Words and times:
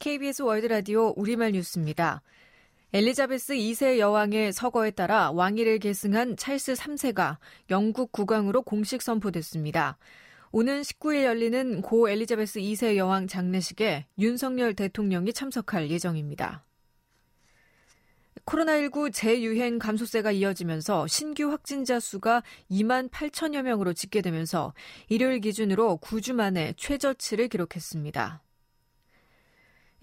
KBS 0.00 0.40
월드라디오 0.40 1.12
우리말 1.14 1.52
뉴스입니다. 1.52 2.22
엘리자베스 2.94 3.52
2세 3.52 3.98
여왕의 3.98 4.50
서거에 4.54 4.92
따라 4.92 5.30
왕위를 5.30 5.78
계승한 5.78 6.38
찰스 6.38 6.72
3세가 6.72 7.36
영국 7.68 8.10
국왕으로 8.10 8.62
공식 8.62 9.02
선포됐습니다. 9.02 9.98
오는 10.52 10.80
19일 10.80 11.24
열리는 11.24 11.82
고 11.82 12.08
엘리자베스 12.08 12.60
2세 12.60 12.96
여왕 12.96 13.26
장례식에 13.26 14.06
윤석열 14.18 14.72
대통령이 14.72 15.34
참석할 15.34 15.90
예정입니다. 15.90 16.64
코로나19 18.46 19.12
재유행 19.12 19.78
감소세가 19.78 20.32
이어지면서 20.32 21.08
신규 21.08 21.50
확진자 21.50 22.00
수가 22.00 22.42
2만 22.70 23.10
8천여 23.10 23.60
명으로 23.60 23.92
집계되면서 23.92 24.72
일요일 25.10 25.40
기준으로 25.40 25.98
9주 26.02 26.32
만에 26.32 26.72
최저치를 26.78 27.48
기록했습니다. 27.48 28.42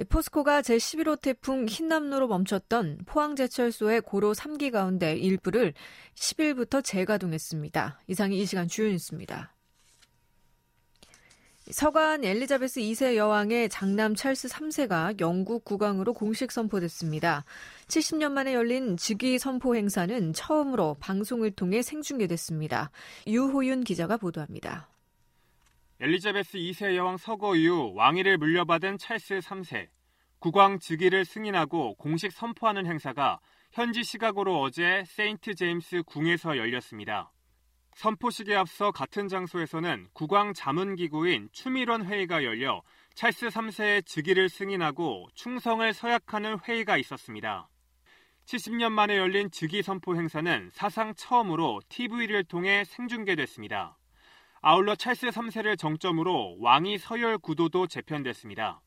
포스코가 0.06 0.62
제11호 0.62 1.20
태풍 1.22 1.66
흰남노로 1.68 2.28
멈췄던 2.28 3.00
포항제철소의 3.06 4.02
고로 4.02 4.34
3기 4.34 4.72
가운데 4.72 5.16
일부를 5.16 5.74
10일부터 6.16 6.84
재가동했습니다. 6.84 8.02
이상이 8.08 8.40
이 8.40 8.46
시간 8.46 8.68
주요 8.68 8.90
뉴스입니다. 8.90 9.54
서간 11.70 12.24
엘리자베스 12.24 12.80
2세 12.80 13.16
여왕의 13.18 13.68
장남 13.68 14.16
찰스 14.16 14.48
3세가 14.48 15.20
영국 15.20 15.66
국왕으로 15.66 16.14
공식 16.14 16.52
선포됐습니다. 16.54 17.44
70년 17.88 18.32
만에 18.32 18.54
열린 18.54 18.96
즉위 18.96 19.38
선포 19.38 19.76
행사는 19.76 20.32
처음으로 20.32 20.96
방송을 21.02 21.52
통해 21.52 21.82
생중계됐습니다. 21.82 22.92
유호윤 23.28 23.84
기자가 23.84 24.16
보도합니다. 24.16 24.88
엘리자베스 26.00 26.60
2세 26.60 26.96
여왕 26.96 27.18
서거 27.18 27.56
이후 27.56 27.92
왕위를 27.96 28.38
물려받은 28.38 29.00
찰스 29.00 29.40
3세. 29.40 29.88
국왕 30.38 30.78
즉위를 30.78 31.26
승인하고 31.26 31.96
공식 31.96 32.32
선포하는 32.32 32.86
행사가 32.86 33.40
현지 33.72 34.04
시각으로 34.04 34.62
어제 34.62 35.04
세인트 35.08 35.56
제임스 35.56 36.04
궁에서 36.04 36.56
열렸습니다. 36.56 37.32
선포식에 37.96 38.54
앞서 38.54 38.92
같은 38.92 39.28
장소에서는 39.28 40.10
국왕 40.14 40.54
자문기구인 40.54 41.50
추미론 41.52 42.06
회의가 42.06 42.44
열려 42.44 42.84
찰스 43.16 43.48
3세의 43.48 44.06
즉위를 44.06 44.50
승인하고 44.50 45.30
충성을 45.34 45.92
서약하는 45.96 46.60
회의가 46.60 46.98
있었습니다. 46.98 47.70
70년 48.46 48.92
만에 48.92 49.18
열린 49.18 49.50
즉위 49.50 49.82
선포 49.82 50.16
행사는 50.16 50.70
사상 50.74 51.16
처음으로 51.16 51.82
TV를 51.90 52.44
통해 52.44 52.84
생중계됐습니다. 52.86 53.98
아울러 54.62 54.96
찰스 54.96 55.28
3세를 55.28 55.78
정점으로 55.78 56.58
왕위 56.60 56.98
서열 56.98 57.38
구도도 57.38 57.88
재편됐습니다. 57.88 58.82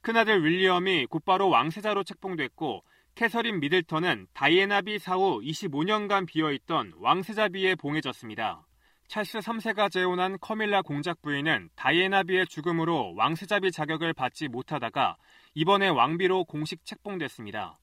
큰아들 0.00 0.44
윌리엄이 0.44 1.06
곧바로 1.06 1.48
왕세자로 1.48 2.04
책봉됐고 2.04 2.84
캐서린 3.14 3.60
미들턴은 3.60 4.28
다이애나비 4.34 4.98
사후 4.98 5.40
25년간 5.40 6.26
비어있던 6.26 6.94
왕세자비에 6.98 7.74
봉해졌습니다. 7.76 8.66
찰스 9.08 9.38
3세가 9.38 9.90
재혼한 9.90 10.38
커밀라 10.40 10.82
공작 10.82 11.22
부인은 11.22 11.70
다이애나비의 11.76 12.46
죽음으로 12.46 13.14
왕세자비 13.16 13.70
자격을 13.72 14.12
받지 14.14 14.48
못하다가 14.48 15.16
이번에 15.54 15.88
왕비로 15.88 16.44
공식 16.44 16.84
책봉됐습니다. 16.84 17.78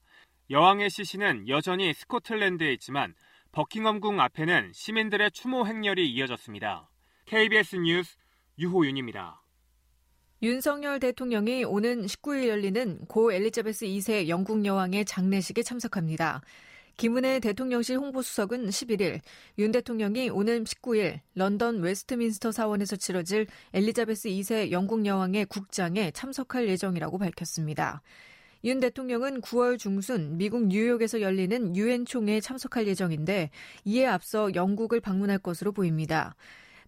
여왕의 0.50 0.90
시신은 0.90 1.48
여전히 1.48 1.94
스코틀랜드에 1.94 2.72
있지만 2.74 3.14
버킹엄궁 3.52 4.20
앞에는 4.20 4.72
시민들의 4.74 5.30
추모 5.30 5.66
행렬이 5.66 6.06
이어졌습니다. 6.10 6.90
KBS 7.26 7.76
뉴스 7.76 8.16
유호윤입니다. 8.58 9.40
윤석열 10.42 11.00
대통령이 11.00 11.64
오는 11.64 12.04
19일 12.04 12.48
열리는 12.48 12.98
고 13.06 13.32
엘리자베스 13.32 13.86
2세 13.86 14.28
영국 14.28 14.62
여왕의 14.66 15.06
장례식에 15.06 15.62
참석합니다. 15.62 16.42
김은혜 16.98 17.40
대통령실 17.40 17.96
홍보수석은 17.96 18.68
11일 18.68 19.20
윤 19.58 19.72
대통령이 19.72 20.28
오는 20.28 20.64
19일 20.64 21.20
런던 21.34 21.80
웨스트민스터 21.80 22.52
사원에서 22.52 22.96
치러질 22.96 23.46
엘리자베스 23.72 24.28
2세 24.28 24.70
영국 24.70 25.06
여왕의 25.06 25.46
국장에 25.46 26.10
참석할 26.10 26.68
예정이라고 26.68 27.16
밝혔습니다. 27.16 28.02
윤 28.64 28.80
대통령은 28.80 29.40
9월 29.40 29.78
중순 29.78 30.36
미국 30.36 30.66
뉴욕에서 30.66 31.22
열리는 31.22 31.74
유엔 31.74 32.04
총회에 32.04 32.40
참석할 32.40 32.86
예정인데 32.86 33.48
이에 33.86 34.06
앞서 34.06 34.54
영국을 34.54 35.00
방문할 35.00 35.38
것으로 35.38 35.72
보입니다. 35.72 36.36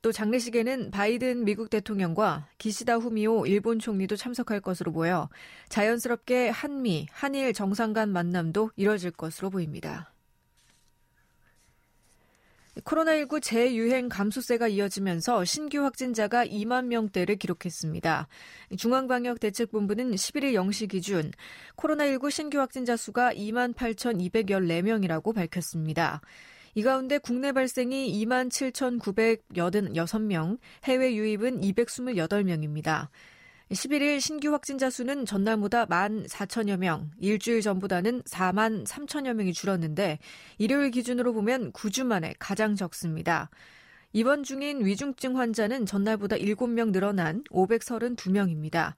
또 0.06 0.12
장례식에는 0.12 0.92
바이든 0.92 1.44
미국 1.44 1.68
대통령과 1.68 2.46
기시다 2.58 2.94
후미오 2.94 3.44
일본 3.46 3.80
총리도 3.80 4.14
참석할 4.14 4.60
것으로 4.60 4.92
보여 4.92 5.28
자연스럽게 5.68 6.48
한미, 6.48 7.08
한일 7.10 7.52
정상 7.52 7.92
간 7.92 8.12
만남도 8.12 8.70
이뤄질 8.76 9.10
것으로 9.10 9.50
보입니다. 9.50 10.12
코로나19 12.84 13.42
재유행 13.42 14.08
감소세가 14.08 14.68
이어지면서 14.68 15.44
신규 15.44 15.82
확진자가 15.82 16.46
2만 16.46 16.84
명대를 16.84 17.34
기록했습니다. 17.34 18.28
중앙방역대책본부는 18.78 20.12
11일 20.12 20.52
0시 20.52 20.88
기준 20.88 21.32
코로나19 21.76 22.30
신규 22.30 22.60
확진자 22.60 22.96
수가 22.96 23.32
2만 23.32 23.74
8,214명이라고 23.74 25.34
밝혔습니다. 25.34 26.20
이 26.76 26.82
가운데 26.82 27.16
국내 27.16 27.52
발생이 27.52 28.22
2만 28.22 28.50
7,986명, 28.50 30.58
해외 30.84 31.14
유입은 31.14 31.62
228명입니다. 31.62 33.08
11일 33.70 34.20
신규 34.20 34.52
확진자 34.52 34.90
수는 34.90 35.24
전날보다 35.24 35.86
1만 35.86 36.26
4천여 36.26 36.76
명, 36.76 37.10
일주일 37.18 37.62
전보다는 37.62 38.20
4만 38.24 38.86
3천여 38.86 39.32
명이 39.32 39.54
줄었는데 39.54 40.18
일요일 40.58 40.90
기준으로 40.90 41.32
보면 41.32 41.72
9주 41.72 42.04
만에 42.04 42.34
가장 42.38 42.76
적습니다. 42.76 43.48
입원 44.12 44.42
중인 44.42 44.84
위중증 44.84 45.38
환자는 45.38 45.86
전날보다 45.86 46.36
7명 46.36 46.92
늘어난 46.92 47.42
532명입니다. 47.44 48.96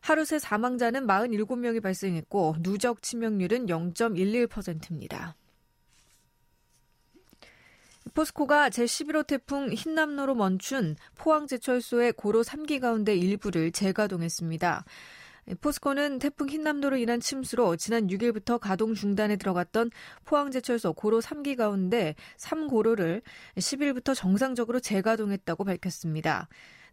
하루 0.00 0.24
새 0.24 0.38
사망자는 0.38 1.06
47명이 1.06 1.82
발생했고 1.82 2.56
누적 2.62 3.02
치명률은 3.02 3.66
0.11%입니다. 3.66 5.36
포스코가 8.14 8.70
제11호 8.70 9.26
태풍 9.26 9.72
흰남노로 9.72 10.34
멈춘 10.34 10.96
포항 11.16 11.46
제철소의 11.46 12.12
고로 12.12 12.42
3기 12.42 12.80
가운데 12.80 13.14
일부를 13.14 13.72
재가동했습니다. 13.72 14.84
포스코는 15.60 16.18
태풍 16.18 16.48
흰남노로 16.48 16.96
인한 16.98 17.20
침수로 17.20 17.76
지난 17.76 18.06
6일부터 18.08 18.58
가동 18.58 18.94
중단에 18.94 19.36
들어갔던 19.36 19.90
포항제철소 20.26 20.92
고로 20.92 21.20
3기 21.20 21.56
가운데 21.56 22.14
3고로를 22.36 23.22
10일부터 23.56 24.14
정상적으로 24.14 24.80
재가동했다고 24.80 25.64
밝혔습니다. 25.64 26.48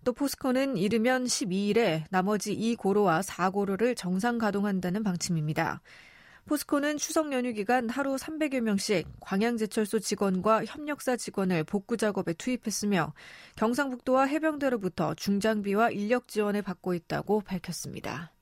또 0.05 0.13
포스코는 0.13 0.77
이르면 0.77 1.25
12일에 1.25 2.03
나머지 2.09 2.55
2고로와 2.55 3.23
4고로를 3.23 3.97
정상 3.97 4.37
가동한다는 4.37 5.03
방침입니다. 5.03 5.81
포스코는 6.45 6.97
추석 6.97 7.33
연휴 7.33 7.53
기간 7.53 7.89
하루 7.89 8.17
300여 8.17 8.59
명씩 8.59 9.07
광양제철소 9.19 9.97
직원과 9.97 10.65
협력사 10.65 11.17
직원을 11.17 11.63
복구 11.63 11.97
작업에 11.97 12.33
투입했으며 12.33 13.13
경상북도와 13.55 14.25
해병대로부터 14.25 15.15
중장비와 15.15 15.89
인력 15.89 16.27
지원을 16.27 16.61
받고 16.61 16.93
있다고 16.93 17.41
밝혔습니다. 17.41 18.34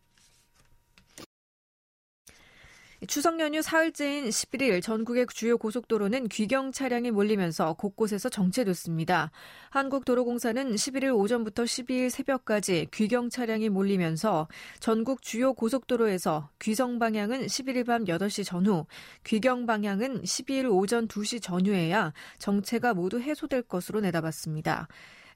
추석 3.07 3.39
연휴 3.41 3.61
사흘째인 3.61 4.29
11일 4.29 4.81
전국의 4.81 5.27
주요 5.33 5.57
고속도로는 5.57 6.29
귀경 6.29 6.71
차량이 6.71 7.11
몰리면서 7.11 7.73
곳곳에서 7.73 8.29
정체됐습니다. 8.29 9.31
한국도로공사는 9.71 10.73
11일 10.73 11.17
오전부터 11.17 11.63
12일 11.63 12.09
새벽까지 12.09 12.87
귀경 12.93 13.29
차량이 13.29 13.67
몰리면서 13.67 14.47
전국 14.79 15.21
주요 15.21 15.53
고속도로에서 15.53 16.49
귀성 16.59 16.97
방향은 16.97 17.47
11일 17.47 17.85
밤 17.85 18.05
8시 18.05 18.45
전후, 18.45 18.85
귀경 19.25 19.65
방향은 19.65 20.21
12일 20.21 20.71
오전 20.71 21.07
2시 21.07 21.41
전후에야 21.41 22.13
정체가 22.37 22.93
모두 22.93 23.19
해소될 23.19 23.63
것으로 23.63 23.99
내다봤습니다. 23.99 24.87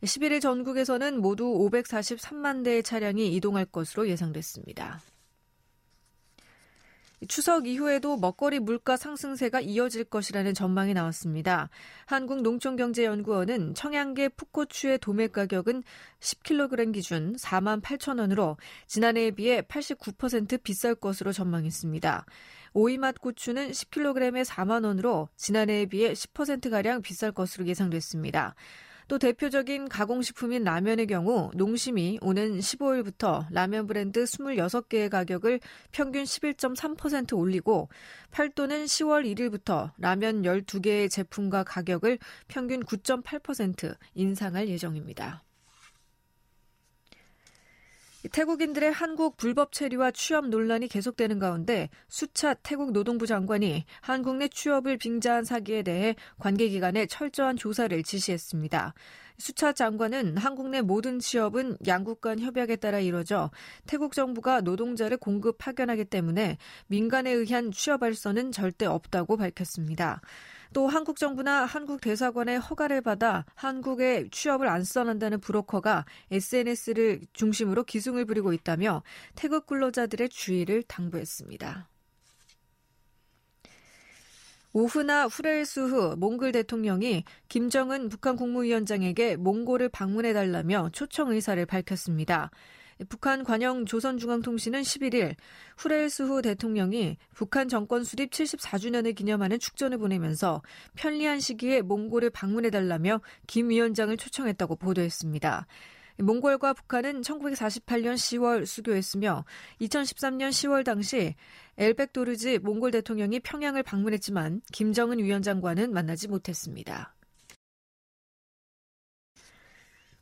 11일 0.03 0.41
전국에서는 0.41 1.19
모두 1.19 1.44
543만 1.45 2.63
대의 2.63 2.83
차량이 2.83 3.36
이동할 3.36 3.65
것으로 3.65 4.07
예상됐습니다. 4.07 5.01
추석 7.27 7.67
이후에도 7.67 8.15
먹거리 8.15 8.59
물가 8.59 8.95
상승세가 8.95 9.61
이어질 9.61 10.03
것이라는 10.03 10.53
전망이 10.53 10.93
나왔습니다. 10.93 11.69
한국농촌경제연구원은 12.05 13.73
청양계 13.73 14.29
풋고추의 14.29 14.99
도매 14.99 15.27
가격은 15.27 15.83
10kg 16.19 16.93
기준 16.93 17.35
4만 17.35 17.81
8천 17.81 18.19
원으로 18.19 18.57
지난해에 18.85 19.31
비해 19.31 19.61
89% 19.61 20.61
비쌀 20.61 20.93
것으로 20.93 21.33
전망했습니다. 21.33 22.25
오이맛 22.73 23.19
고추는 23.19 23.71
10kg에 23.71 24.45
4만 24.45 24.85
원으로 24.85 25.29
지난해에 25.35 25.87
비해 25.87 26.13
10%가량 26.13 27.01
비쌀 27.01 27.31
것으로 27.31 27.65
예상됐습니다. 27.65 28.53
또 29.07 29.18
대표적인 29.18 29.88
가공식품인 29.88 30.63
라면의 30.63 31.07
경우 31.07 31.50
농심이 31.54 32.19
오는 32.21 32.59
15일부터 32.59 33.45
라면 33.51 33.88
브랜드 33.88 34.24
26개의 34.24 35.09
가격을 35.09 35.62
평균 35.92 36.24
11.3% 36.24 37.38
올리고 37.38 37.89
팔도는 38.31 38.86
10월 38.86 39.25
1일부터 39.33 39.92
라면 39.98 40.42
12개의 40.42 41.09
제품과 41.09 41.63
가격을 41.63 42.19
평균 42.48 42.83
9.8% 42.83 43.95
인상할 44.13 44.68
예정입니다. 44.68 45.46
태국인들의 48.31 48.91
한국 48.91 49.37
불법 49.37 49.71
체류와 49.71 50.11
취업 50.11 50.47
논란이 50.47 50.87
계속되는 50.87 51.39
가운데 51.39 51.89
수차 52.07 52.53
태국 52.55 52.91
노동부 52.91 53.27
장관이 53.27 53.85
한국 54.01 54.37
내 54.37 54.47
취업을 54.47 54.97
빙자한 54.97 55.45
사기에 55.45 55.83
대해 55.83 56.15
관계기관에 56.39 57.05
철저한 57.05 57.57
조사를 57.57 58.01
지시했습니다. 58.03 58.93
수차 59.38 59.72
장관은 59.72 60.38
한국 60.38 60.69
내 60.69 60.81
모든 60.81 61.19
취업은 61.19 61.78
양국 61.86 62.22
간 62.22 62.39
협약에 62.39 62.75
따라 62.78 63.00
이뤄져 63.00 63.51
태국 63.86 64.13
정부가 64.13 64.62
노동자를 64.62 65.18
공급 65.18 65.57
파견하기 65.60 66.06
때문에 66.06 66.57
민간에 66.88 67.31
의한 67.31 67.72
취업 67.72 68.00
발선은 68.00 68.51
절대 68.51 68.86
없다고 68.86 69.38
밝혔습니다. 69.38 70.22
또 70.74 70.88
한국 70.88 71.18
정부나 71.18 71.66
한국 71.66 72.01
대사관의 72.01 72.60
허가를 72.60 73.01
받아 73.01 73.45
한국에 73.56 74.28
취업을 74.31 74.68
안 74.68 74.84
선한다는 74.84 75.39
브로커가 75.39 76.06
SNS를 76.31 77.22
중심으로 77.34 77.84
기승을 77.84 78.25
부리고 78.25 78.54
있다며 78.54 79.04
태국 79.36 79.66
근로자들의 79.68 80.30
주의를 80.30 80.84
당부했습니다. 80.84 81.88
오후나 84.77 85.25
후레일수 85.25 85.85
후 85.85 86.15
몽골 86.18 86.51
대통령이 86.51 87.24
김정은 87.50 88.09
북한 88.09 88.35
국무위원장에게 88.35 89.35
몽골을 89.35 89.89
방문해 89.89 90.33
달라며 90.33 90.89
초청 90.94 91.31
의사를 91.31 91.65
밝혔습니다. 91.65 92.51
북한 93.09 93.44
관영 93.44 93.88
조선중앙통신은 93.88 94.83
11일 94.83 95.33
후레일스후 95.77 96.44
대통령이 96.44 97.18
북한 97.33 97.69
정권 97.69 98.03
수립 98.03 98.29
74주년을 98.29 99.15
기념하는 99.15 99.57
축전을 99.57 99.97
보내면서 99.97 100.62
편리한 100.95 101.39
시기에 101.39 101.81
몽골을 101.81 102.29
방문해달라며 102.29 103.21
김 103.47 103.69
위원장을 103.69 104.15
초청했다고 104.15 104.75
보도했습니다. 104.75 105.65
몽골과 106.19 106.73
북한은 106.73 107.21
1948년 107.21 108.15
10월 108.15 108.65
수교했으며 108.65 109.45
2013년 109.81 110.49
10월 110.49 110.83
당시 110.83 111.35
엘백도르지 111.77 112.59
몽골 112.59 112.91
대통령이 112.91 113.39
평양을 113.41 113.83
방문했지만 113.83 114.61
김정은 114.73 115.19
위원장과는 115.19 115.93
만나지 115.93 116.27
못했습니다. 116.27 117.13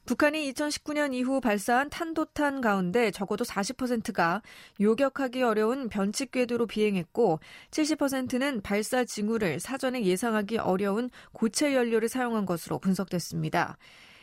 북한이 0.05 0.53
2019년 0.53 1.15
이후 1.15 1.41
발사한 1.41 1.89
탄도탄 1.89 2.61
가운데 2.61 3.09
적어도 3.09 3.43
40%가 3.43 4.43
요격하기 4.79 5.41
어려운 5.41 5.89
변칙 5.89 6.29
궤도로 6.29 6.67
비행했고 6.67 7.39
70%는 7.71 8.61
발사 8.61 9.03
징후를 9.03 9.59
사전에 9.59 10.03
예상하기 10.03 10.59
어려운 10.59 11.09
고체 11.31 11.73
연료를 11.73 12.07
사용한 12.07 12.45
것으로 12.45 12.77
분석됐습니다. 12.77 13.77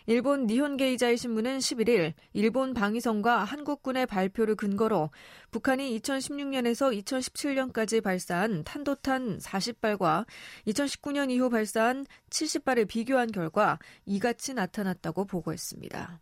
일본 0.06 0.46
니혼 0.46 0.76
게이자의 0.76 1.16
신문은 1.16 1.58
11일 1.58 2.14
일본 2.32 2.74
방위성과 2.74 3.44
한국군의 3.44 4.06
발표를 4.06 4.56
근거로 4.56 5.10
북한이 5.50 5.98
2016년에서 6.00 7.02
2017년까지 7.02 8.02
발사한 8.02 8.64
탄도탄 8.64 9.38
40발과 9.38 10.26
2019년 10.66 11.30
이후 11.30 11.50
발사한 11.50 12.06
70발을 12.30 12.88
비교한 12.88 13.30
결과 13.30 13.78
이같이 14.06 14.54
나타났다고 14.54 15.24
보고했습니다. 15.24 16.20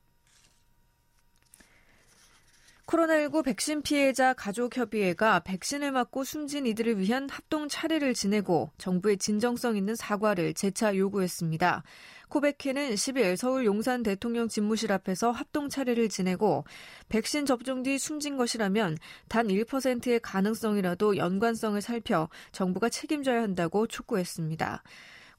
코로나19 2.90 3.44
백신 3.44 3.82
피해자 3.82 4.34
가족협의회가 4.34 5.40
백신을 5.40 5.92
맞고 5.92 6.24
숨진 6.24 6.66
이들을 6.66 6.98
위한 6.98 7.28
합동 7.30 7.68
차례를 7.68 8.14
지내고 8.14 8.72
정부의 8.78 9.16
진정성 9.18 9.76
있는 9.76 9.94
사과를 9.94 10.54
재차 10.54 10.96
요구했습니다. 10.96 11.84
코백회는 12.30 12.94
10일 12.94 13.36
서울 13.36 13.64
용산 13.64 14.02
대통령 14.02 14.48
집무실 14.48 14.90
앞에서 14.90 15.30
합동 15.30 15.68
차례를 15.68 16.08
지내고 16.08 16.64
백신 17.08 17.46
접종 17.46 17.84
뒤 17.84 17.96
숨진 17.96 18.36
것이라면 18.36 18.98
단 19.28 19.46
1%의 19.46 20.18
가능성이라도 20.18 21.16
연관성을 21.16 21.80
살펴 21.80 22.28
정부가 22.50 22.88
책임져야 22.88 23.40
한다고 23.40 23.86
촉구했습니다. 23.86 24.82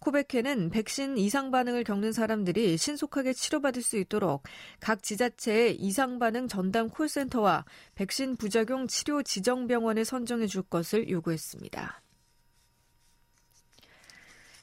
코베케는 0.01 0.71
백신 0.71 1.18
이상 1.18 1.51
반응을 1.51 1.83
겪는 1.83 2.12
사람들이 2.12 2.75
신속하게 2.75 3.33
치료받을 3.33 3.83
수 3.83 3.98
있도록 3.98 4.44
각 4.80 5.03
지자체의 5.03 5.75
이상 5.75 6.18
반응 6.18 6.48
전담 6.48 6.89
콜센터와 6.89 7.65
백신 7.94 8.36
부작용 8.36 8.88
치료 8.88 9.21
지정 9.21 9.68
병원을 9.68 10.03
선정해 10.03 10.48
줄 10.48 10.63
것을 10.63 11.07
요구했습니다. 11.07 12.01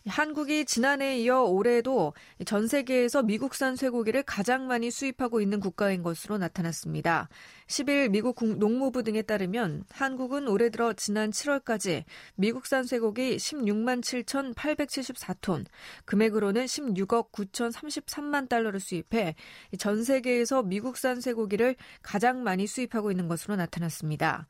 한국이 0.09 0.65
지난해에 0.65 1.19
이어 1.19 1.43
올해도 1.43 2.15
전 2.45 2.67
세계에서 2.67 3.23
미국산 3.23 3.77
쇠고기를 3.77 4.23
가장 4.25 4.67
많이 4.67 4.91
수입하고 4.91 5.41
있는 5.41 5.61
국가인 5.61 6.03
것으로 6.03 6.39
나타났습니다. 6.39 7.29
10일 7.67 8.11
미국 8.11 8.43
농무부 8.59 9.03
등에 9.03 9.23
따르면 9.23 9.85
한국은 9.91 10.49
올해 10.49 10.71
들어 10.71 10.93
지난 10.95 11.31
7월까지 11.31 12.05
미국산 12.35 12.85
쇠고기 12.85 13.37
16만 13.37 14.03
7,874톤, 14.03 15.67
금액으로는 16.05 16.65
16억 16.65 17.31
9,033만 17.31 18.49
달러를 18.49 18.81
수입해 18.81 19.35
전 19.79 20.03
세계에서 20.03 20.63
미국산 20.63 21.21
쇠고기를 21.21 21.77
가장 22.03 22.43
많이 22.43 22.67
수입하고 22.67 23.11
있는 23.11 23.29
것으로 23.29 23.57
나타났습니다. 23.57 24.47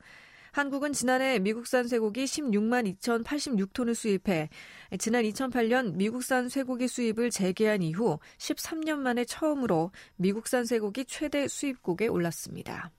한국은 0.51 0.93
지난해 0.93 1.39
미국산 1.39 1.87
쇠고기 1.87 2.25
16만 2.25 2.95
2,086톤을 2.99 3.93
수입해 3.93 4.49
지난 4.97 5.23
2008년 5.23 5.93
미국산 5.93 6.49
쇠고기 6.49 6.87
수입을 6.87 7.29
재개한 7.29 7.81
이후 7.81 8.19
13년 8.37 8.97
만에 8.99 9.25
처음으로 9.25 9.91
미국산 10.15 10.65
쇠고기 10.65 11.05
최대 11.05 11.47
수입국에 11.47 12.07
올랐습니다. 12.07 12.91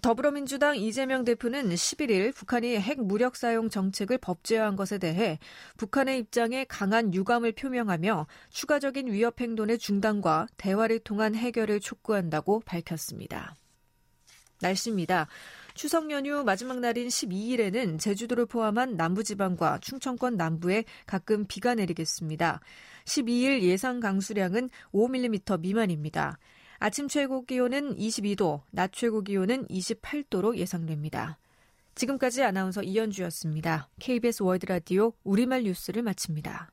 더불어민주당 0.00 0.76
이재명 0.76 1.24
대표는 1.24 1.70
11일 1.70 2.32
북한이 2.34 2.78
핵 2.78 3.02
무력 3.02 3.36
사용 3.36 3.68
정책을 3.68 4.18
법제화한 4.18 4.76
것에 4.76 4.98
대해 4.98 5.38
북한의 5.76 6.20
입장에 6.20 6.64
강한 6.64 7.12
유감을 7.12 7.52
표명하며 7.52 8.26
추가적인 8.50 9.12
위협 9.12 9.40
행동의 9.40 9.78
중단과 9.78 10.46
대화를 10.56 11.00
통한 11.00 11.34
해결을 11.34 11.80
촉구한다고 11.80 12.60
밝혔습니다. 12.60 13.56
날씨입니다. 14.60 15.28
추석 15.74 16.10
연휴 16.10 16.42
마지막 16.42 16.80
날인 16.80 17.08
12일에는 17.08 18.00
제주도를 18.00 18.46
포함한 18.46 18.96
남부지방과 18.96 19.78
충청권 19.80 20.36
남부에 20.36 20.84
가끔 21.06 21.46
비가 21.46 21.74
내리겠습니다. 21.74 22.60
12일 23.04 23.62
예상 23.62 24.00
강수량은 24.00 24.70
5mm 24.92 25.60
미만입니다. 25.60 26.38
아침 26.80 27.08
최고 27.08 27.44
기온은 27.44 27.96
22도, 27.96 28.62
낮 28.70 28.92
최고 28.92 29.22
기온은 29.22 29.66
28도로 29.66 30.56
예상됩니다. 30.56 31.38
지금까지 31.94 32.44
아나운서 32.44 32.82
이현주였습니다. 32.82 33.88
KBS 33.98 34.44
월드라디오 34.44 35.12
우리말 35.24 35.64
뉴스를 35.64 36.02
마칩니다. 36.02 36.70